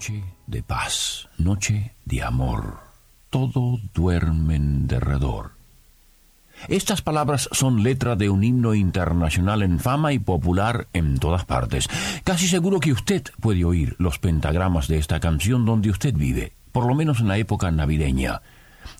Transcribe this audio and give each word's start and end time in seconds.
Noche 0.00 0.24
de 0.46 0.62
paz, 0.62 1.28
noche 1.36 1.94
de 2.06 2.22
amor. 2.22 2.78
Todo 3.28 3.78
duerme 3.92 4.54
en 4.54 4.86
derredor. 4.86 5.50
Estas 6.68 7.02
palabras 7.02 7.50
son 7.52 7.82
letra 7.82 8.16
de 8.16 8.30
un 8.30 8.42
himno 8.42 8.72
internacional 8.72 9.62
en 9.62 9.78
fama 9.78 10.14
y 10.14 10.18
popular 10.18 10.88
en 10.94 11.18
todas 11.18 11.44
partes. 11.44 11.86
Casi 12.24 12.48
seguro 12.48 12.80
que 12.80 12.92
usted 12.92 13.24
puede 13.42 13.62
oír 13.66 13.94
los 13.98 14.18
pentagramas 14.18 14.88
de 14.88 14.96
esta 14.96 15.20
canción 15.20 15.66
donde 15.66 15.90
usted 15.90 16.14
vive, 16.14 16.54
por 16.72 16.86
lo 16.86 16.94
menos 16.94 17.20
en 17.20 17.28
la 17.28 17.36
época 17.36 17.70
navideña. 17.70 18.40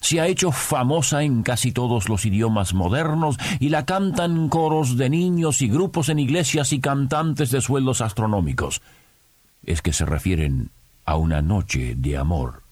Se 0.03 0.21
ha 0.21 0.27
hecho 0.27 0.53
famosa 0.53 1.23
en 1.23 1.43
casi 1.43 1.73
todos 1.73 2.11
los 2.11 2.27
idiomas 2.27 2.75
modernos 2.75 3.39
y 3.59 3.71
la 3.71 3.87
cantan 3.87 4.51
coros 4.51 4.99
de 4.99 5.09
niños 5.09 5.63
y 5.63 5.69
grupos 5.69 6.11
en 6.11 6.19
iglesias 6.19 6.75
y 6.75 6.81
cantantes 6.81 7.51
de 7.51 7.63
sueldos 7.63 8.03
astronómicos. 8.03 8.83
Es 9.65 9.81
que 9.81 9.95
se 9.95 10.05
refieren 10.05 10.71
a 11.11 11.17
una 11.17 11.43
noche 11.43 11.97
de 11.97 12.17
amor. 12.17 12.63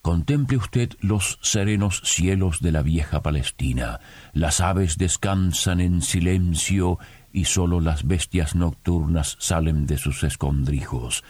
Contemple 0.00 0.56
usted 0.56 0.92
los 1.00 1.38
serenos 1.42 2.00
cielos 2.02 2.60
de 2.60 2.72
la 2.72 2.80
vieja 2.80 3.22
Palestina. 3.22 4.00
Las 4.32 4.60
aves 4.60 4.96
descansan 4.96 5.82
en 5.82 6.00
silencio 6.00 6.98
y 7.34 7.44
sólo 7.44 7.80
las 7.80 8.06
bestias 8.06 8.54
nocturnas 8.54 9.36
salen 9.40 9.84
de 9.84 9.98
sus 9.98 10.24
escondrijos. 10.24 11.22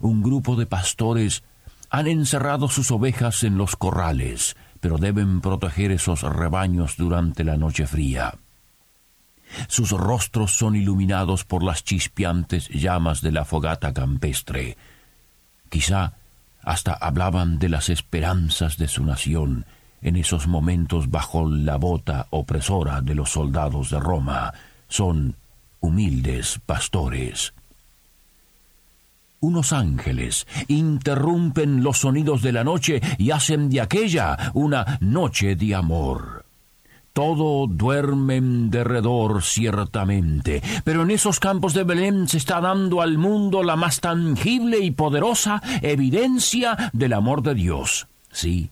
Un 0.00 0.22
grupo 0.22 0.56
de 0.56 0.66
pastores 0.66 1.42
han 1.88 2.06
encerrado 2.06 2.68
sus 2.68 2.90
ovejas 2.90 3.42
en 3.42 3.56
los 3.56 3.74
corrales, 3.74 4.58
pero 4.80 4.98
deben 4.98 5.40
proteger 5.40 5.90
esos 5.90 6.20
rebaños 6.20 6.98
durante 6.98 7.44
la 7.44 7.56
noche 7.56 7.86
fría. 7.86 8.34
Sus 9.68 9.92
rostros 9.92 10.52
son 10.52 10.76
iluminados 10.76 11.46
por 11.46 11.62
las 11.62 11.82
chispeantes 11.82 12.68
llamas 12.68 13.22
de 13.22 13.32
la 13.32 13.46
fogata 13.46 13.94
campestre. 13.94 14.76
Quizá 15.72 16.12
hasta 16.62 16.92
hablaban 16.92 17.58
de 17.58 17.70
las 17.70 17.88
esperanzas 17.88 18.76
de 18.76 18.88
su 18.88 19.06
nación 19.06 19.64
en 20.02 20.16
esos 20.16 20.46
momentos 20.46 21.10
bajo 21.10 21.48
la 21.48 21.76
bota 21.76 22.26
opresora 22.28 23.00
de 23.00 23.14
los 23.14 23.30
soldados 23.30 23.88
de 23.88 23.98
Roma. 23.98 24.52
Son 24.88 25.34
humildes 25.80 26.60
pastores. 26.66 27.54
Unos 29.40 29.72
ángeles 29.72 30.46
interrumpen 30.68 31.82
los 31.82 31.96
sonidos 31.96 32.42
de 32.42 32.52
la 32.52 32.64
noche 32.64 33.00
y 33.16 33.30
hacen 33.30 33.70
de 33.70 33.80
aquella 33.80 34.52
una 34.52 34.98
noche 35.00 35.56
de 35.56 35.74
amor. 35.74 36.41
Todo 37.12 37.66
duerme 37.66 38.36
en 38.36 38.70
derredor 38.70 39.42
ciertamente, 39.42 40.62
pero 40.82 41.02
en 41.02 41.10
esos 41.10 41.40
campos 41.40 41.74
de 41.74 41.84
Belén 41.84 42.26
se 42.26 42.38
está 42.38 42.60
dando 42.60 43.02
al 43.02 43.18
mundo 43.18 43.62
la 43.62 43.76
más 43.76 44.00
tangible 44.00 44.78
y 44.78 44.92
poderosa 44.92 45.62
evidencia 45.82 46.90
del 46.94 47.12
amor 47.12 47.42
de 47.42 47.54
Dios. 47.54 48.06
Sí, 48.30 48.70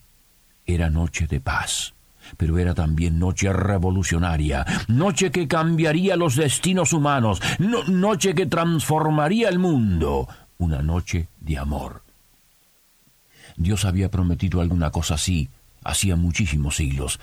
era 0.65 0.89
noche 0.89 1.27
de 1.27 1.41
paz, 1.41 1.93
pero 2.39 2.59
era 2.59 2.75
también 2.75 3.19
noche 3.19 3.53
revolucionaria, 3.53 4.65
noche 4.89 5.31
que 5.31 5.47
cambiaría 5.47 6.17
los 6.17 6.37
destinos 6.37 6.95
humanos, 6.95 7.43
noche 7.59 8.35
que 8.35 8.47
transformaría 8.47 9.51
el 9.51 9.59
mundo, 9.59 10.29
una 10.57 10.81
noche 10.81 11.29
de 11.41 11.59
amor. 11.59 12.03
Dios 13.57 13.85
había 13.85 14.11
prometido 14.11 14.63
alguna 14.63 14.91
cosa 14.91 15.15
así 15.15 15.51
hacía 15.85 16.17
muchísimos 16.17 16.77
siglos, 16.77 17.21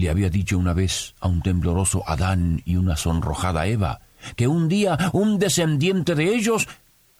le 0.00 0.10
había 0.10 0.30
dicho 0.30 0.58
una 0.58 0.72
vez 0.72 1.14
a 1.20 1.28
un 1.28 1.42
tembloroso 1.42 2.02
Adán 2.06 2.62
y 2.64 2.76
una 2.76 2.96
sonrojada 2.96 3.66
Eva, 3.66 4.00
que 4.34 4.48
un 4.48 4.68
día 4.68 4.98
un 5.12 5.38
descendiente 5.38 6.14
de 6.14 6.34
ellos 6.34 6.68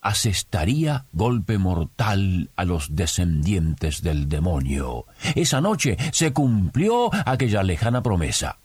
asestaría 0.00 1.04
golpe 1.12 1.58
mortal 1.58 2.50
a 2.56 2.64
los 2.64 2.96
descendientes 2.96 4.02
del 4.02 4.28
demonio. 4.28 5.04
Esa 5.34 5.60
noche 5.60 5.98
se 6.12 6.32
cumplió 6.32 7.10
aquella 7.26 7.62
lejana 7.62 8.02
promesa. 8.02 8.58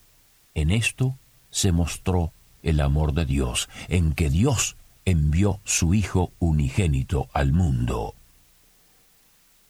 En 0.53 0.71
esto 0.71 1.17
se 1.51 1.73
mostró 1.73 2.31
el 2.63 2.79
amor 2.79 3.13
de 3.13 3.25
Dios, 3.25 3.69
en 3.89 4.13
que 4.13 4.29
Dios 4.29 4.77
envió 5.03 5.59
su 5.65 5.93
Hijo 5.93 6.31
unigénito 6.39 7.27
al 7.33 7.51
mundo. 7.51 8.15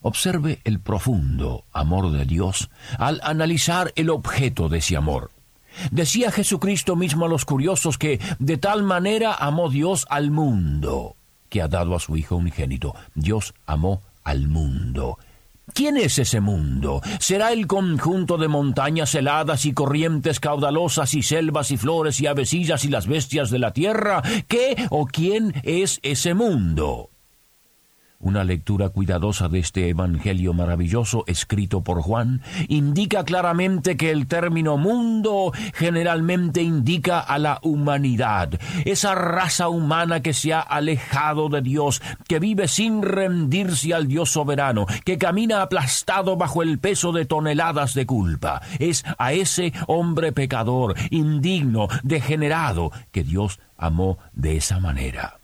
Observe 0.08 0.62
el 0.66 0.80
profundo 0.82 1.66
amor 1.74 2.12
de 2.12 2.26
Dios 2.26 2.70
al 3.00 3.20
analizar 3.24 3.92
el 3.96 4.12
objeto 4.12 4.70
de 4.70 4.78
ese 4.78 4.96
amor. 4.96 5.32
Decía 5.90 6.30
Jesucristo 6.32 6.96
mismo 6.96 7.26
a 7.26 7.28
los 7.28 7.44
curiosos 7.44 7.98
que 7.98 8.20
de 8.38 8.58
tal 8.58 8.84
manera 8.84 9.34
amó 9.34 9.68
Dios 9.68 10.06
al 10.12 10.30
mundo, 10.30 11.16
que 11.50 11.60
ha 11.64 11.68
dado 11.68 11.96
a 11.96 12.00
su 12.00 12.16
Hijo 12.18 12.36
unigénito. 12.36 12.94
Dios 13.16 13.56
amó 13.66 14.04
al 14.24 14.48
mundo. 14.48 15.18
¿Quién 15.74 15.98
es 15.98 16.20
ese 16.20 16.40
mundo? 16.40 17.02
¿Será 17.20 17.52
el 17.52 17.66
conjunto 17.66 18.38
de 18.38 18.48
montañas 18.48 19.16
heladas 19.16 19.66
y 19.66 19.74
corrientes 19.74 20.40
caudalosas 20.40 21.16
y 21.16 21.24
selvas 21.24 21.72
y 21.72 21.78
flores 21.78 22.22
y 22.22 22.28
avecillas 22.28 22.86
y 22.86 22.90
las 22.90 23.08
bestias 23.08 23.50
de 23.50 23.58
la 23.58 23.74
tierra? 23.74 24.22
¿Qué 24.48 24.86
o 24.92 25.08
quién 25.08 25.56
es 25.64 26.00
ese 26.04 26.36
mundo? 26.36 27.10
Una 28.20 28.44
lectura 28.44 28.90
cuidadosa 28.90 29.50
de 29.50 29.60
este 29.60 29.90
Evangelio 29.90 30.54
maravilloso 30.54 31.26
escrito 31.28 31.82
por 31.82 32.02
Juan 32.02 32.42
indica 32.70 33.26
claramente 33.26 33.98
que 33.98 34.10
el 34.10 34.28
término 34.28 34.78
mundo 34.78 35.52
generalmente 35.74 36.62
indica 36.62 37.20
a 37.20 37.38
la 37.38 37.60
humanidad, 37.62 38.60
esa 38.86 39.16
raza 39.16 39.68
humana 39.68 40.22
que 40.22 40.34
se 40.34 40.54
ha 40.54 40.62
alejado 40.62 41.50
de 41.50 41.62
Dios, 41.62 42.02
que 42.28 42.40
vive 42.40 42.68
sin 42.68 43.02
rendirse 43.02 43.94
al 43.94 44.08
Dios 44.08 44.32
soberano, 44.32 44.86
que 45.04 45.18
camina 45.18 45.62
aplastado 45.62 46.38
bajo 46.38 46.64
el 46.64 46.80
peso 46.80 47.12
de 47.12 47.26
toneladas 47.26 47.94
de 47.94 48.06
culpa. 48.06 48.62
Es 48.80 49.04
a 49.18 49.34
ese 49.34 49.74
hombre 49.88 50.32
pecador, 50.32 50.96
indigno, 51.10 51.90
degenerado, 52.04 52.92
que 53.12 53.24
Dios 53.24 53.60
amó 53.78 54.18
de 54.34 54.58
esa 54.58 54.80
manera. 54.80 55.38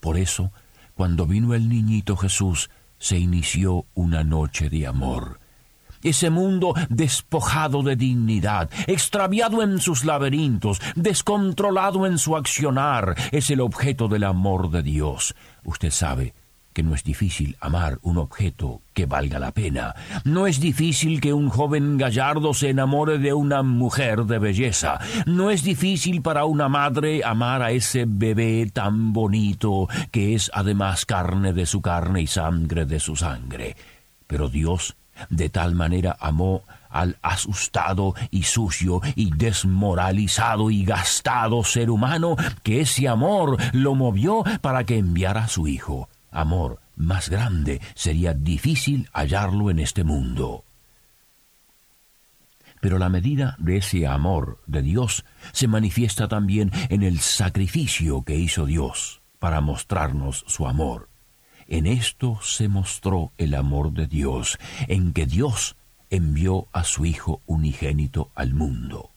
Por 0.00 0.16
eso, 0.16 0.50
cuando 1.00 1.24
vino 1.24 1.54
el 1.54 1.70
niñito 1.70 2.14
Jesús, 2.14 2.68
se 2.98 3.18
inició 3.18 3.86
una 3.94 4.22
noche 4.22 4.68
de 4.68 4.86
amor. 4.86 5.40
Ese 6.02 6.28
mundo 6.28 6.74
despojado 6.90 7.82
de 7.82 7.96
dignidad, 7.96 8.68
extraviado 8.86 9.62
en 9.62 9.78
sus 9.78 10.04
laberintos, 10.04 10.78
descontrolado 10.96 12.04
en 12.04 12.18
su 12.18 12.36
accionar, 12.36 13.14
es 13.32 13.48
el 13.48 13.62
objeto 13.62 14.08
del 14.08 14.24
amor 14.24 14.70
de 14.70 14.82
Dios. 14.82 15.34
Usted 15.64 15.90
sabe, 15.90 16.34
que 16.72 16.82
no 16.82 16.94
es 16.94 17.04
difícil 17.04 17.56
amar 17.60 17.98
un 18.02 18.18
objeto 18.18 18.80
que 18.94 19.06
valga 19.06 19.38
la 19.38 19.52
pena. 19.52 19.94
No 20.24 20.46
es 20.46 20.60
difícil 20.60 21.20
que 21.20 21.32
un 21.32 21.48
joven 21.48 21.98
gallardo 21.98 22.54
se 22.54 22.70
enamore 22.70 23.18
de 23.18 23.32
una 23.32 23.62
mujer 23.62 24.24
de 24.24 24.38
belleza. 24.38 25.00
No 25.26 25.50
es 25.50 25.62
difícil 25.62 26.22
para 26.22 26.44
una 26.44 26.68
madre 26.68 27.22
amar 27.24 27.62
a 27.62 27.72
ese 27.72 28.04
bebé 28.06 28.70
tan 28.72 29.12
bonito 29.12 29.88
que 30.10 30.34
es 30.34 30.50
además 30.54 31.06
carne 31.06 31.52
de 31.52 31.66
su 31.66 31.80
carne 31.80 32.22
y 32.22 32.26
sangre 32.26 32.86
de 32.86 33.00
su 33.00 33.16
sangre. 33.16 33.76
Pero 34.26 34.48
Dios 34.48 34.96
de 35.28 35.48
tal 35.50 35.74
manera 35.74 36.16
amó 36.20 36.62
al 36.88 37.18
asustado 37.22 38.14
y 38.30 38.44
sucio 38.44 39.00
y 39.14 39.30
desmoralizado 39.30 40.70
y 40.70 40.84
gastado 40.84 41.62
ser 41.64 41.90
humano 41.90 42.36
que 42.62 42.80
ese 42.80 43.08
amor 43.08 43.56
lo 43.72 43.94
movió 43.94 44.44
para 44.60 44.84
que 44.84 44.98
enviara 44.98 45.44
a 45.44 45.48
su 45.48 45.68
Hijo 45.68 46.08
amor 46.30 46.80
más 46.96 47.28
grande 47.28 47.80
sería 47.94 48.34
difícil 48.34 49.08
hallarlo 49.12 49.70
en 49.70 49.78
este 49.78 50.04
mundo. 50.04 50.64
Pero 52.80 52.98
la 52.98 53.08
medida 53.08 53.56
de 53.58 53.76
ese 53.76 54.06
amor 54.06 54.58
de 54.66 54.82
Dios 54.82 55.24
se 55.52 55.68
manifiesta 55.68 56.28
también 56.28 56.70
en 56.88 57.02
el 57.02 57.20
sacrificio 57.20 58.22
que 58.22 58.36
hizo 58.36 58.64
Dios 58.66 59.20
para 59.38 59.60
mostrarnos 59.60 60.44
su 60.46 60.66
amor. 60.66 61.08
En 61.66 61.86
esto 61.86 62.38
se 62.42 62.68
mostró 62.68 63.32
el 63.38 63.54
amor 63.54 63.92
de 63.92 64.06
Dios, 64.06 64.58
en 64.88 65.12
que 65.12 65.26
Dios 65.26 65.76
envió 66.10 66.66
a 66.72 66.84
su 66.84 67.04
Hijo 67.04 67.42
unigénito 67.46 68.30
al 68.34 68.54
mundo. 68.54 69.10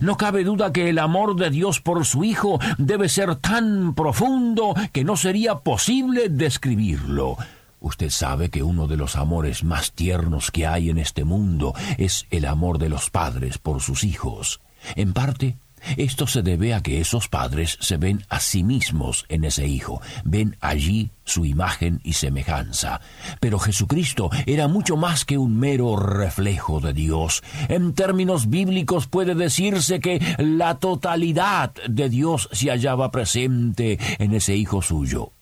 No 0.00 0.16
cabe 0.16 0.44
duda 0.44 0.72
que 0.72 0.88
el 0.88 0.98
amor 0.98 1.36
de 1.36 1.50
Dios 1.50 1.80
por 1.80 2.04
su 2.04 2.24
Hijo 2.24 2.58
debe 2.78 3.08
ser 3.08 3.36
tan 3.36 3.94
profundo 3.94 4.74
que 4.92 5.04
no 5.04 5.16
sería 5.16 5.56
posible 5.56 6.28
describirlo. 6.28 7.36
Usted 7.80 8.08
sabe 8.08 8.48
que 8.48 8.62
uno 8.62 8.86
de 8.86 8.96
los 8.96 9.14
amores 9.14 9.62
más 9.62 9.92
tiernos 9.92 10.50
que 10.50 10.66
hay 10.66 10.88
en 10.88 10.98
este 10.98 11.24
mundo 11.24 11.74
es 11.98 12.26
el 12.30 12.46
amor 12.46 12.78
de 12.78 12.88
los 12.88 13.10
padres 13.10 13.58
por 13.58 13.82
sus 13.82 14.04
hijos. 14.04 14.60
En 14.96 15.12
parte, 15.12 15.56
esto 15.96 16.26
se 16.26 16.42
debe 16.42 16.74
a 16.74 16.82
que 16.82 17.00
esos 17.00 17.28
padres 17.28 17.78
se 17.80 17.96
ven 17.96 18.24
a 18.28 18.40
sí 18.40 18.64
mismos 18.64 19.24
en 19.28 19.44
ese 19.44 19.66
hijo, 19.66 20.00
ven 20.24 20.56
allí 20.60 21.10
su 21.24 21.44
imagen 21.44 22.00
y 22.04 22.14
semejanza. 22.14 23.00
Pero 23.40 23.58
Jesucristo 23.58 24.30
era 24.46 24.68
mucho 24.68 24.96
más 24.96 25.24
que 25.24 25.38
un 25.38 25.58
mero 25.58 25.96
reflejo 25.96 26.80
de 26.80 26.92
Dios. 26.92 27.42
En 27.68 27.94
términos 27.94 28.48
bíblicos 28.48 29.06
puede 29.06 29.34
decirse 29.34 30.00
que 30.00 30.20
la 30.38 30.76
totalidad 30.76 31.72
de 31.88 32.08
Dios 32.08 32.48
se 32.52 32.70
hallaba 32.70 33.10
presente 33.10 33.98
en 34.18 34.34
ese 34.34 34.56
hijo 34.56 34.82
suyo. 34.82 35.32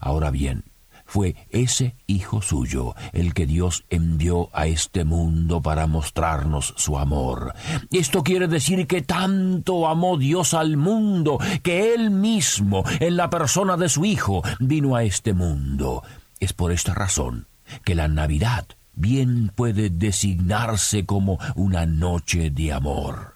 Ahora 0.00 0.30
bien, 0.30 0.64
fue 1.10 1.34
ese 1.50 1.96
Hijo 2.06 2.40
suyo 2.40 2.94
el 3.12 3.34
que 3.34 3.44
Dios 3.44 3.84
envió 3.90 4.48
a 4.52 4.68
este 4.68 5.02
mundo 5.02 5.60
para 5.60 5.88
mostrarnos 5.88 6.72
su 6.76 6.98
amor. 6.98 7.52
Esto 7.90 8.22
quiere 8.22 8.46
decir 8.46 8.86
que 8.86 9.02
tanto 9.02 9.88
amó 9.88 10.16
Dios 10.18 10.54
al 10.54 10.76
mundo 10.76 11.38
que 11.64 11.94
Él 11.94 12.12
mismo, 12.12 12.84
en 13.00 13.16
la 13.16 13.28
persona 13.28 13.76
de 13.76 13.88
su 13.88 14.04
Hijo, 14.04 14.42
vino 14.60 14.94
a 14.94 15.02
este 15.02 15.32
mundo. 15.34 16.04
Es 16.38 16.52
por 16.52 16.70
esta 16.70 16.94
razón 16.94 17.48
que 17.84 17.96
la 17.96 18.06
Navidad 18.06 18.66
bien 18.94 19.50
puede 19.52 19.90
designarse 19.90 21.06
como 21.06 21.40
una 21.56 21.86
noche 21.86 22.50
de 22.50 22.72
amor. 22.72 23.34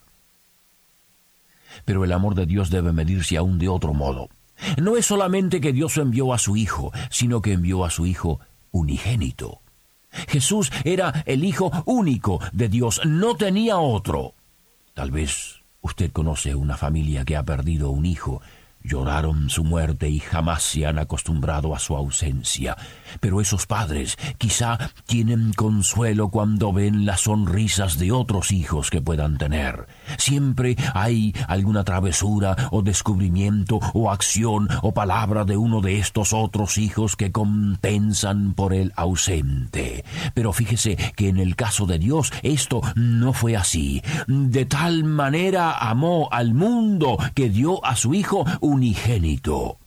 Pero 1.85 2.05
el 2.05 2.13
amor 2.13 2.37
de 2.37 2.47
Dios 2.47 2.71
debe 2.71 2.93
medirse 2.93 3.37
aún 3.37 3.59
de 3.59 3.69
otro 3.69 3.95
modo. 3.95 4.29
No 4.77 4.97
es 4.97 5.07
solamente 5.07 5.61
que 5.61 5.73
Dios 5.73 5.97
envió 5.97 6.33
a 6.33 6.39
su 6.39 6.57
Hijo, 6.57 6.93
sino 7.11 7.43
que 7.43 7.53
envió 7.53 7.85
a 7.85 7.91
su 7.91 8.07
Hijo 8.07 8.41
unigénito. 8.71 9.61
Jesús 10.29 10.71
era 10.85 11.23
el 11.27 11.45
Hijo 11.45 11.71
único 11.87 12.41
de 12.53 12.69
Dios, 12.69 13.01
no 13.05 13.37
tenía 13.37 13.79
otro. 13.79 14.35
Tal 14.95 15.11
vez 15.11 15.63
usted 15.81 16.13
conoce 16.13 16.55
una 16.55 16.77
familia 16.77 17.25
que 17.25 17.37
ha 17.37 17.43
perdido 17.43 17.91
un 17.91 18.07
hijo 18.07 18.41
Lloraron 18.87 19.49
su 19.49 19.65
muerte 19.65 20.11
y 20.11 20.21
jamás 20.21 20.63
se 20.63 20.85
han 20.85 20.99
acostumbrado 20.99 21.75
a 21.75 21.79
su 21.79 21.97
ausencia. 21.97 22.77
Pero 23.19 23.41
esos 23.41 23.67
padres 23.67 24.19
quizá 24.37 24.79
tienen 25.07 25.55
consuelo 25.55 26.29
cuando 26.29 26.71
ven 26.71 27.07
las 27.07 27.23
sonrisas 27.23 27.99
de 27.99 28.13
otros 28.13 28.53
hijos 28.53 28.91
que 28.91 29.01
puedan 29.01 29.39
tener. 29.39 29.87
Siempre 30.19 30.77
hay 30.93 31.35
alguna 31.49 31.83
travesura 31.85 32.69
o 32.73 32.83
descubrimiento 32.83 33.81
o 33.95 34.11
acción 34.11 34.69
o 34.83 34.93
palabra 34.93 35.47
de 35.47 35.57
uno 35.57 35.81
de 35.81 35.99
estos 35.99 36.35
otros 36.35 36.77
hijos 36.77 37.17
que 37.17 37.33
compensan 37.33 38.53
por 38.53 38.75
el 38.75 38.93
ausente. 38.97 40.05
Pero 40.35 40.53
fíjese 40.53 40.97
que 41.17 41.29
en 41.29 41.39
el 41.39 41.57
caso 41.57 41.87
de 41.87 41.99
Dios 41.99 42.33
esto 42.43 42.83
no 42.97 43.33
fue 43.33 43.57
así. 43.57 44.03
De 44.27 44.67
tal 44.67 45.05
manera 45.05 45.73
amó 45.73 46.29
al 46.31 46.53
mundo 46.53 47.17
que 47.35 47.49
dio 47.49 47.83
a 47.83 47.97
su 47.97 48.13
Hijo 48.13 48.45
unigénito. 48.75 49.79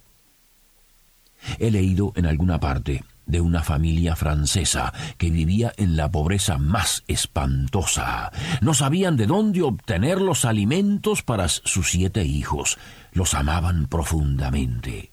He 1.60 1.70
leído 1.72 2.14
en 2.16 2.26
alguna 2.26 2.60
parte 2.60 3.04
de 3.26 3.42
una 3.42 3.62
familia 3.62 4.16
francesa 4.16 4.94
que 5.18 5.30
vivía 5.30 5.74
en 5.78 5.98
la 5.98 6.10
pobreza 6.10 6.58
más 6.58 7.04
espantosa. 7.08 8.32
No 8.62 8.74
sabían 8.74 9.18
de 9.18 9.28
dónde 9.28 9.62
obtener 9.62 10.22
los 10.22 10.46
alimentos 10.46 11.24
para 11.24 11.50
sus 11.50 11.92
siete 11.92 12.24
hijos. 12.24 12.78
Los 13.12 13.34
amaban 13.34 13.88
profundamente. 13.88 15.12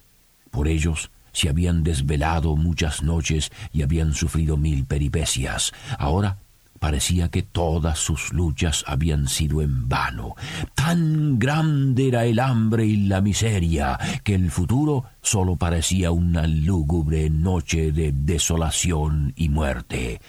Por 0.51 0.69
ellos 0.69 1.11
se 1.33 1.49
habían 1.49 1.83
desvelado 1.83 2.55
muchas 2.55 3.03
noches 3.03 3.51
y 3.73 3.83
habían 3.83 4.15
sufrido 4.15 4.57
mil 4.57 4.85
peripecias. 4.85 5.73
Ahora 5.99 6.39
parecía 6.85 7.31
que 7.31 7.43
todas 7.43 7.99
sus 7.99 8.35
luchas 8.35 8.85
habían 8.87 9.27
sido 9.27 9.63
en 9.63 9.89
vano. 9.89 10.37
Tan 10.75 11.39
grande 11.39 12.09
era 12.09 12.27
el 12.27 12.39
hambre 12.39 12.85
y 12.85 13.07
la 13.07 13.23
miseria 13.23 13.99
que 14.23 14.35
el 14.35 14.51
futuro 14.51 15.07
solo 15.23 15.57
parecía 15.57 16.11
una 16.11 16.47
lúgubre 16.47 17.31
noche 17.31 17.91
de 17.91 18.13
desolación 18.13 19.33
y 19.35 19.49
muerte. 19.49 20.21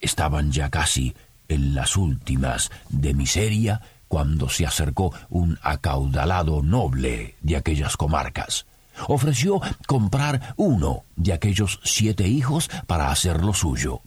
Estaban 0.00 0.50
ya 0.50 0.70
casi 0.70 1.14
en 1.46 1.76
las 1.76 1.96
últimas 1.96 2.72
de 2.88 3.14
miseria 3.14 3.80
cuando 4.08 4.48
se 4.48 4.66
acercó 4.66 5.14
un 5.28 5.56
acaudalado 5.62 6.64
noble 6.64 7.36
de 7.42 7.58
aquellas 7.58 7.96
comarcas. 7.96 8.66
Ofreció 9.06 9.60
comprar 9.86 10.52
uno 10.56 11.04
de 11.14 11.32
aquellos 11.32 11.78
siete 11.84 12.26
hijos 12.26 12.68
para 12.88 13.12
hacerlo 13.12 13.54
suyo. 13.54 14.02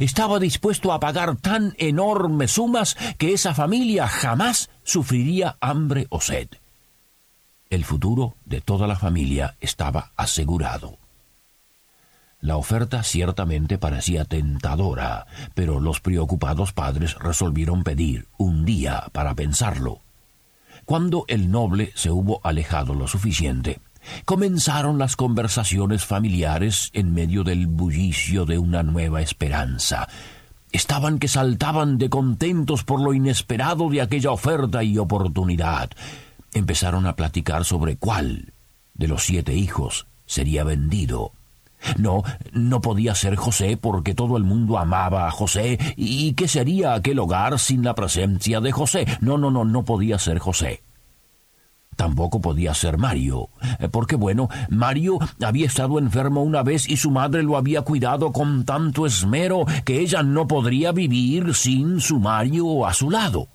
Estaba 0.00 0.38
dispuesto 0.38 0.92
a 0.92 1.00
pagar 1.00 1.36
tan 1.36 1.74
enormes 1.78 2.52
sumas 2.52 2.96
que 3.18 3.32
esa 3.32 3.54
familia 3.54 4.06
jamás 4.06 4.70
sufriría 4.82 5.56
hambre 5.60 6.06
o 6.10 6.20
sed. 6.20 6.48
El 7.70 7.84
futuro 7.84 8.34
de 8.44 8.60
toda 8.60 8.86
la 8.86 8.96
familia 8.96 9.56
estaba 9.60 10.12
asegurado. 10.16 10.98
La 12.40 12.56
oferta 12.56 13.02
ciertamente 13.02 13.76
parecía 13.76 14.24
tentadora, 14.24 15.26
pero 15.54 15.78
los 15.78 16.00
preocupados 16.00 16.72
padres 16.72 17.14
resolvieron 17.18 17.84
pedir 17.84 18.26
un 18.38 18.64
día 18.64 19.04
para 19.12 19.34
pensarlo. 19.34 20.00
Cuando 20.86 21.24
el 21.28 21.50
noble 21.50 21.92
se 21.94 22.10
hubo 22.10 22.40
alejado 22.42 22.94
lo 22.94 23.06
suficiente, 23.06 23.80
Comenzaron 24.24 24.98
las 24.98 25.16
conversaciones 25.16 26.04
familiares 26.04 26.90
en 26.92 27.12
medio 27.12 27.44
del 27.44 27.66
bullicio 27.66 28.46
de 28.46 28.58
una 28.58 28.82
nueva 28.82 29.20
esperanza. 29.20 30.08
Estaban 30.72 31.18
que 31.18 31.28
saltaban 31.28 31.98
de 31.98 32.08
contentos 32.08 32.84
por 32.84 33.00
lo 33.00 33.12
inesperado 33.12 33.88
de 33.88 34.02
aquella 34.02 34.30
oferta 34.30 34.82
y 34.84 34.98
oportunidad. 34.98 35.90
Empezaron 36.52 37.06
a 37.06 37.16
platicar 37.16 37.64
sobre 37.64 37.96
cuál 37.96 38.52
de 38.94 39.08
los 39.08 39.24
siete 39.24 39.54
hijos 39.54 40.06
sería 40.26 40.62
vendido. 40.64 41.32
No, 41.96 42.22
no 42.52 42.80
podía 42.80 43.14
ser 43.14 43.36
José 43.36 43.76
porque 43.76 44.14
todo 44.14 44.36
el 44.36 44.44
mundo 44.44 44.78
amaba 44.78 45.26
a 45.26 45.30
José. 45.30 45.78
¿Y 45.96 46.34
qué 46.34 46.46
sería 46.46 46.94
aquel 46.94 47.18
hogar 47.18 47.58
sin 47.58 47.82
la 47.82 47.94
presencia 47.94 48.60
de 48.60 48.70
José? 48.70 49.06
No, 49.20 49.38
no, 49.38 49.50
no, 49.50 49.64
no 49.64 49.84
podía 49.84 50.18
ser 50.18 50.38
José. 50.38 50.82
Tampoco 51.96 52.40
podía 52.40 52.72
ser 52.72 52.96
Mario, 52.96 53.50
eh, 53.78 53.88
porque 53.88 54.16
bueno, 54.16 54.48
Mario 54.70 55.18
había 55.42 55.66
estado 55.66 55.98
enfermo 55.98 56.42
una 56.42 56.62
vez 56.62 56.88
y 56.88 56.96
su 56.96 57.10
madre 57.10 57.42
lo 57.42 57.56
había 57.56 57.82
cuidado 57.82 58.32
con 58.32 58.64
tanto 58.64 59.06
esmero 59.06 59.66
que 59.84 60.00
ella 60.00 60.22
no 60.22 60.48
podría 60.48 60.92
vivir 60.92 61.54
sin 61.54 62.00
su 62.00 62.18
Mario 62.18 62.86
a 62.86 62.94
su 62.94 63.10
lado. 63.10 63.48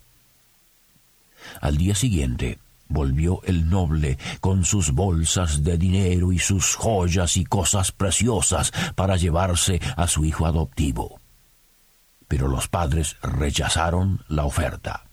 Al 1.61 1.77
día 1.77 1.95
siguiente, 1.95 2.59
volvió 2.87 3.41
el 3.45 3.69
noble 3.69 4.17
con 4.41 4.63
sus 4.63 4.91
bolsas 4.91 5.63
de 5.63 5.77
dinero 5.77 6.31
y 6.31 6.39
sus 6.39 6.75
joyas 6.75 7.37
y 7.37 7.45
cosas 7.45 7.91
preciosas 7.91 8.71
para 8.95 9.15
llevarse 9.15 9.79
a 9.95 10.07
su 10.07 10.25
hijo 10.25 10.45
adoptivo. 10.45 11.19
Pero 12.27 12.47
los 12.47 12.67
padres 12.67 13.17
rechazaron 13.21 14.23
la 14.27 14.45
oferta. 14.45 15.05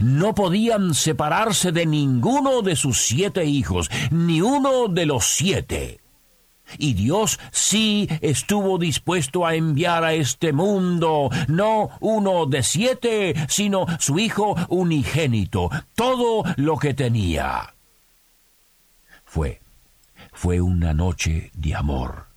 No 0.00 0.34
podían 0.34 0.94
separarse 0.94 1.72
de 1.72 1.86
ninguno 1.86 2.62
de 2.62 2.76
sus 2.76 2.98
siete 2.98 3.44
hijos, 3.44 3.90
ni 4.10 4.40
uno 4.40 4.88
de 4.88 5.06
los 5.06 5.24
siete. 5.24 6.00
Y 6.78 6.94
Dios 6.94 7.38
sí 7.52 8.08
estuvo 8.20 8.78
dispuesto 8.78 9.46
a 9.46 9.54
enviar 9.54 10.02
a 10.04 10.14
este 10.14 10.52
mundo 10.52 11.30
no 11.46 11.90
uno 12.00 12.46
de 12.46 12.62
siete, 12.62 13.34
sino 13.48 13.86
su 14.00 14.18
Hijo 14.18 14.56
unigénito, 14.68 15.70
todo 15.94 16.42
lo 16.56 16.76
que 16.76 16.92
tenía. 16.94 17.74
Fue, 19.24 19.60
fue 20.32 20.60
una 20.60 20.92
noche 20.92 21.50
de 21.54 21.74
amor 21.74 22.35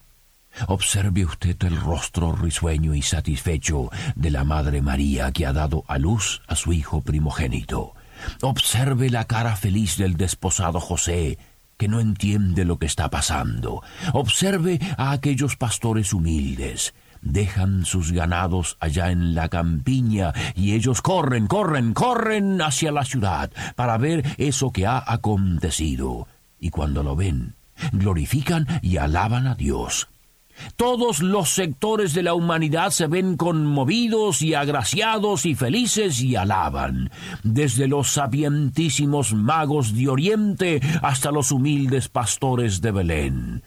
Observe 0.67 1.25
usted 1.25 1.61
el 1.63 1.79
rostro 1.79 2.33
risueño 2.33 2.93
y 2.93 3.01
satisfecho 3.01 3.89
de 4.15 4.31
la 4.31 4.43
Madre 4.43 4.81
María 4.81 5.31
que 5.31 5.45
ha 5.45 5.53
dado 5.53 5.83
a 5.87 5.97
luz 5.97 6.41
a 6.47 6.55
su 6.55 6.73
hijo 6.73 7.01
primogénito. 7.01 7.93
Observe 8.41 9.09
la 9.09 9.25
cara 9.25 9.55
feliz 9.55 9.97
del 9.97 10.17
desposado 10.17 10.79
José, 10.79 11.37
que 11.77 11.87
no 11.87 11.99
entiende 11.99 12.65
lo 12.65 12.77
que 12.77 12.85
está 12.85 13.09
pasando. 13.09 13.81
Observe 14.13 14.79
a 14.97 15.11
aquellos 15.11 15.55
pastores 15.55 16.13
humildes. 16.13 16.93
Dejan 17.21 17.85
sus 17.85 18.11
ganados 18.11 18.77
allá 18.79 19.11
en 19.11 19.35
la 19.35 19.49
campiña 19.49 20.33
y 20.55 20.73
ellos 20.73 21.01
corren, 21.01 21.47
corren, 21.47 21.93
corren 21.93 22.61
hacia 22.61 22.91
la 22.91 23.03
ciudad 23.03 23.51
para 23.75 23.97
ver 23.97 24.23
eso 24.37 24.71
que 24.71 24.85
ha 24.85 25.03
acontecido. 25.05 26.27
Y 26.59 26.69
cuando 26.69 27.03
lo 27.03 27.15
ven, 27.15 27.55
glorifican 27.91 28.67
y 28.81 28.97
alaban 28.97 29.47
a 29.47 29.55
Dios. 29.55 30.09
Todos 30.75 31.21
los 31.21 31.49
sectores 31.49 32.13
de 32.13 32.23
la 32.23 32.33
humanidad 32.33 32.91
se 32.91 33.07
ven 33.07 33.37
conmovidos 33.37 34.41
y 34.41 34.53
agraciados 34.53 35.45
y 35.45 35.55
felices 35.55 36.21
y 36.21 36.35
alaban, 36.35 37.11
desde 37.43 37.87
los 37.87 38.11
sapientísimos 38.11 39.33
magos 39.33 39.93
de 39.95 40.07
Oriente 40.07 40.81
hasta 41.01 41.31
los 41.31 41.51
humildes 41.51 42.09
pastores 42.09 42.81
de 42.81 42.91
Belén. 42.91 43.63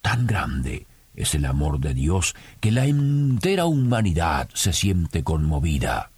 Tan 0.00 0.26
grande 0.26 0.86
es 1.14 1.34
el 1.34 1.44
amor 1.44 1.80
de 1.80 1.94
Dios 1.94 2.34
que 2.60 2.70
la 2.70 2.86
entera 2.86 3.66
humanidad 3.66 4.48
se 4.52 4.72
siente 4.72 5.22
conmovida. 5.22 6.10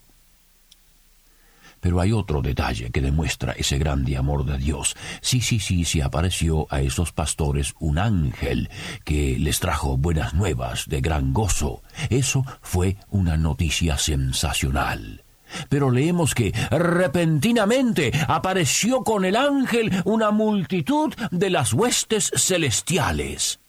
Pero 1.87 2.01
hay 2.01 2.11
otro 2.11 2.43
detalle 2.43 2.91
que 2.91 3.01
demuestra 3.01 3.53
ese 3.53 3.79
grande 3.79 4.17
amor 4.17 4.45
de 4.45 4.59
Dios. 4.59 4.97
Sí, 5.21 5.41
sí, 5.41 5.61
sí, 5.61 5.85
sí 5.85 6.01
apareció 6.01 6.67
a 6.69 6.81
esos 6.81 7.13
pastores 7.13 7.75
un 7.79 8.01
ángel 8.01 8.69
que 9.05 9.39
les 9.39 9.61
trajo 9.61 9.97
buenas 9.97 10.35
nuevas 10.35 10.87
de 10.89 11.01
gran 11.01 11.33
gozo. 11.33 11.85
Eso 12.11 12.45
fue 12.61 12.97
una 13.11 13.37
noticia 13.37 13.99
sensacional. 13.99 15.23
Pero 15.69 15.93
leemos 15.93 16.35
que 16.35 16.53
repentinamente 16.73 18.11
apareció 18.27 19.05
con 19.05 19.25
el 19.25 19.37
ángel 19.37 19.93
una 20.05 20.33
multitud 20.33 21.15
de 21.31 21.51
las 21.51 21.73
huestes 21.73 22.33
celestiales. 22.35 23.61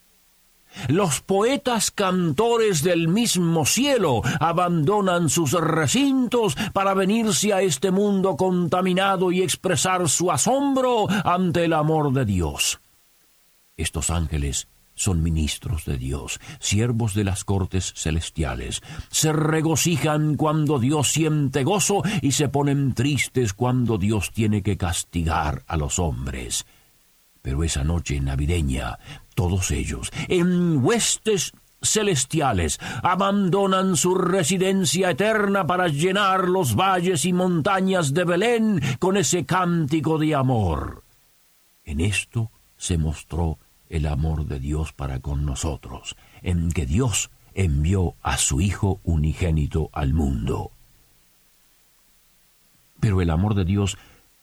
Los 0.87 1.21
poetas 1.21 1.91
cantores 1.91 2.83
del 2.83 3.07
mismo 3.07 3.65
cielo 3.65 4.21
abandonan 4.39 5.29
sus 5.29 5.53
recintos 5.53 6.55
para 6.73 6.93
venirse 6.93 7.53
a 7.53 7.61
este 7.61 7.91
mundo 7.91 8.35
contaminado 8.35 9.31
y 9.31 9.41
expresar 9.41 10.07
su 10.09 10.31
asombro 10.31 11.07
ante 11.23 11.65
el 11.65 11.73
amor 11.73 12.13
de 12.13 12.25
Dios. 12.25 12.79
Estos 13.75 14.09
ángeles 14.09 14.67
son 14.97 15.21
ministros 15.21 15.85
de 15.85 15.97
Dios, 15.97 16.39
siervos 16.59 17.13
de 17.13 17.23
las 17.23 17.43
cortes 17.43 17.93
celestiales. 17.95 18.81
Se 19.09 19.31
regocijan 19.31 20.35
cuando 20.35 20.79
Dios 20.79 21.09
siente 21.09 21.63
gozo 21.63 22.01
y 22.21 22.31
se 22.31 22.49
ponen 22.49 22.93
tristes 22.93 23.53
cuando 23.53 23.97
Dios 23.99 24.31
tiene 24.31 24.63
que 24.63 24.75
castigar 24.75 25.63
a 25.67 25.77
los 25.77 25.99
hombres. 25.99 26.65
Pero 27.47 27.63
esa 27.63 27.85
noche 27.85 28.19
navideña, 28.19 28.99
todos 29.33 29.71
ellos, 29.71 30.11
en 30.27 30.83
huestes 30.83 31.53
celestiales, 31.81 32.77
abandonan 33.01 33.95
su 33.95 34.15
residencia 34.15 35.11
eterna 35.11 35.65
para 35.65 35.87
llenar 35.87 36.49
los 36.49 36.75
valles 36.75 37.23
y 37.23 37.31
montañas 37.31 38.13
de 38.13 38.25
Belén 38.25 38.81
con 38.99 39.15
ese 39.15 39.45
cántico 39.45 40.17
de 40.17 40.35
amor. 40.35 41.03
En 41.85 42.01
esto 42.01 42.51
se 42.75 42.97
mostró 42.97 43.59
el 43.87 44.07
amor 44.07 44.45
de 44.45 44.59
Dios 44.59 44.91
para 44.91 45.21
con 45.21 45.45
nosotros, 45.45 46.17
en 46.41 46.69
que 46.73 46.85
Dios 46.85 47.31
envió 47.53 48.15
a 48.23 48.35
su 48.35 48.59
Hijo 48.59 48.99
unigénito 49.05 49.89
al 49.93 50.13
mundo. 50.13 50.71
Pero 52.99 53.21
el 53.21 53.29
amor 53.29 53.55
de 53.55 53.63
Dios 53.63 53.97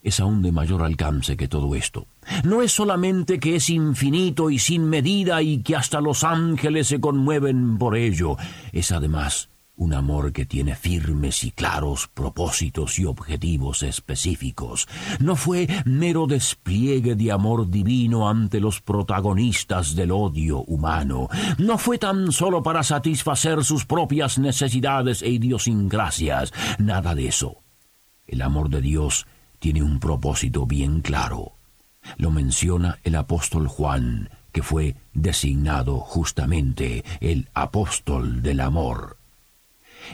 es 0.04 0.20
aún 0.20 0.42
de 0.42 0.52
mayor 0.52 0.82
alcance 0.82 1.36
que 1.36 1.48
todo 1.48 1.74
esto. 1.74 2.06
No 2.44 2.62
es 2.62 2.70
solamente 2.70 3.40
que 3.40 3.56
es 3.56 3.70
infinito 3.70 4.50
y 4.50 4.58
sin 4.60 4.88
medida 4.88 5.42
y 5.42 5.62
que 5.62 5.74
hasta 5.74 6.00
los 6.00 6.22
ángeles 6.22 6.88
se 6.88 7.00
conmueven 7.00 7.78
por 7.78 7.96
ello, 7.96 8.36
es 8.72 8.92
además 8.92 9.48
un 9.76 9.92
amor 9.92 10.32
que 10.32 10.46
tiene 10.46 10.76
firmes 10.76 11.42
y 11.42 11.50
claros 11.50 12.08
propósitos 12.12 12.98
y 12.98 13.06
objetivos 13.06 13.82
específicos. 13.82 14.86
No 15.18 15.34
fue 15.34 15.66
mero 15.84 16.26
despliegue 16.26 17.16
de 17.16 17.32
amor 17.32 17.68
divino 17.68 18.28
ante 18.28 18.60
los 18.60 18.80
protagonistas 18.80 19.96
del 19.96 20.12
odio 20.12 20.60
humano. 20.60 21.28
No 21.58 21.78
fue 21.78 21.98
tan 21.98 22.30
solo 22.30 22.62
para 22.62 22.84
satisfacer 22.84 23.64
sus 23.64 23.84
propias 23.84 24.38
necesidades 24.38 25.22
e 25.22 25.30
idiosincrasias. 25.30 26.52
Nada 26.78 27.14
de 27.14 27.26
eso. 27.26 27.62
El 28.26 28.42
amor 28.42 28.68
de 28.68 28.80
Dios 28.80 29.26
tiene 29.64 29.82
un 29.82 29.98
propósito 29.98 30.66
bien 30.66 31.00
claro. 31.00 31.54
Lo 32.18 32.30
menciona 32.30 32.98
el 33.02 33.16
apóstol 33.16 33.66
Juan, 33.66 34.28
que 34.52 34.62
fue 34.62 34.94
designado 35.14 36.00
justamente 36.00 37.02
el 37.20 37.48
apóstol 37.54 38.42
del 38.42 38.60
amor. 38.60 39.16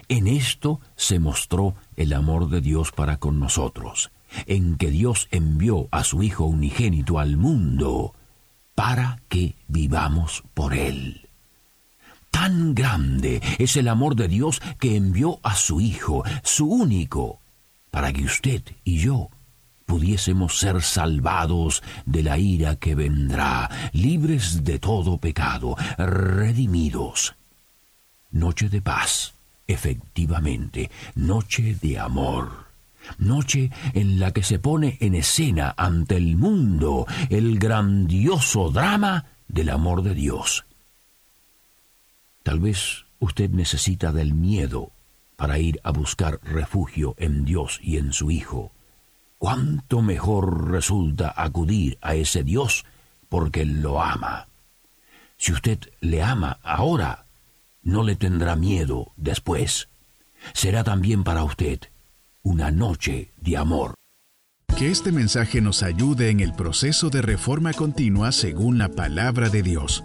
En 0.07 0.29
esto 0.29 0.79
se 0.95 1.19
mostró 1.19 1.75
el 1.97 2.13
amor 2.13 2.49
de 2.49 2.61
Dios 2.61 2.93
para 2.93 3.17
con 3.17 3.41
nosotros, 3.41 4.13
en 4.47 4.77
que 4.77 4.93
Dios 4.93 5.27
envió 5.33 5.89
a 5.91 6.05
su 6.05 6.23
Hijo 6.23 6.45
unigénito 6.45 7.19
al 7.19 7.37
mundo 7.37 8.15
para 8.77 9.21
que 9.29 9.57
vivamos 9.67 10.45
por 10.55 10.75
Él. 10.75 11.29
Tan 12.31 12.77
grande 12.77 13.43
es 13.59 13.75
el 13.75 13.89
amor 13.89 14.15
de 14.15 14.29
Dios 14.29 14.63
que 14.79 14.95
envió 14.95 15.41
a 15.43 15.57
su 15.57 15.81
Hijo, 15.81 16.23
su 16.45 16.71
único, 16.71 17.41
para 17.91 18.13
que 18.13 18.23
usted 18.23 18.63
y 18.85 18.99
yo 18.99 19.29
pudiésemos 19.91 20.57
ser 20.61 20.83
salvados 20.83 21.83
de 22.07 22.23
la 22.23 22.39
ira 22.39 22.77
que 22.77 22.95
vendrá, 22.95 23.69
libres 23.93 24.63
de 24.63 24.79
todo 24.79 25.19
pecado, 25.19 25.75
redimidos. 25.99 27.35
Noche 28.31 28.69
de 28.69 28.81
paz, 28.81 29.35
efectivamente, 29.67 30.93
noche 31.17 31.75
de 31.83 31.99
amor 31.99 32.71
noche 33.19 33.73
en 33.95 34.21
la 34.21 34.31
que 34.31 34.45
se 34.45 34.61
pone 34.61 34.97
en 35.01 35.17
escena 35.17 35.75
ante 35.77 36.17
el 36.17 36.37
mundo 36.37 37.07
el 37.29 37.59
grandioso 37.59 38.71
drama 38.71 39.25
del 39.49 39.71
amor 39.71 40.03
de 40.03 40.15
Dios. 40.15 40.65
Tal 42.45 42.61
vez 42.61 43.07
usted 43.19 43.51
necesita 43.51 44.13
del 44.13 44.35
miedo 44.35 44.93
para 45.35 45.59
ir 45.59 45.81
a 45.83 45.91
buscar 45.91 46.39
refugio 46.45 47.17
en 47.19 47.45
Dios 47.45 47.81
y 47.83 47.97
en 47.97 48.13
su 48.13 48.31
Hijo 48.31 48.71
cuánto 49.41 50.03
mejor 50.03 50.71
resulta 50.71 51.33
acudir 51.35 51.97
a 52.03 52.15
ese 52.15 52.45
Dios 52.45 52.85
porque 53.31 53.65
lo 53.65 54.03
ama. 54.03 54.49
Si 55.39 55.51
usted 55.51 55.79
le 56.03 56.23
ama 56.23 56.61
ahora, 56.63 57.25
no 57.83 58.03
le 58.03 58.17
tendrá 58.17 58.55
miedo 58.55 59.13
después. 59.17 59.89
Será 60.53 60.85
también 60.85 61.25
para 61.25 61.43
usted 61.43 61.81
una 62.43 62.71
noche 62.71 63.33
de 63.39 63.57
amor. 63.57 63.95
Que 64.77 64.91
este 64.91 65.11
mensaje 65.11 65.63
nos 65.63 65.83
ayude 65.83 66.29
en 66.29 66.41
el 66.41 66.53
proceso 66.53 67.09
de 67.09 67.23
reforma 67.23 67.73
continua 67.73 68.33
según 68.33 68.77
la 68.77 68.91
palabra 68.91 69.49
de 69.49 69.63
Dios. 69.63 70.05